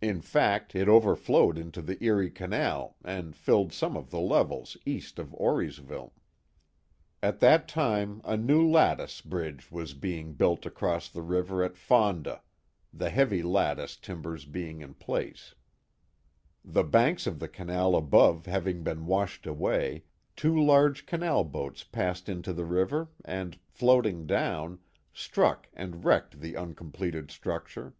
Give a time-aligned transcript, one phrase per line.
[0.00, 5.18] In fact, it overflowed into the Erie Canal and filled some of the levels east
[5.18, 6.12] of Auriesville.
[7.22, 12.40] At that time a new lattice bridge was being built across the river at Fonda,
[12.94, 15.54] the heavy lattice timbers being in place.
[16.64, 19.04] The .#rr» Canajoharie— The Hills of Florida 393 banks of the canal above having been
[19.04, 20.04] washed away,
[20.34, 24.78] two large canal boats passed into the river and, floating down,
[25.12, 27.92] struck and wrecked the uncompleted structure.